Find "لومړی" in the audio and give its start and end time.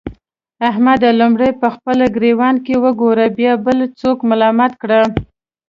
1.21-1.51